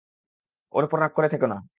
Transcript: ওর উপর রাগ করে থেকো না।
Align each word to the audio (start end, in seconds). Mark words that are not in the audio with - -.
ওর 0.73 0.83
উপর 0.83 0.97
রাগ 0.99 1.11
করে 1.15 1.29
থেকো 1.29 1.47
না। 1.47 1.61